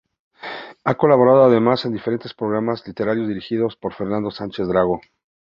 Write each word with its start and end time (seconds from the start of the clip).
Ha 0.83 0.95
colaborado 0.95 1.43
además 1.43 1.85
en 1.85 1.93
diferentes 1.93 2.33
programas 2.33 2.83
literarios 2.87 3.27
dirigidos 3.27 3.75
por 3.75 3.93
Fernando 3.93 4.31
Sánchez 4.31 4.67
Dragó. 4.67 4.99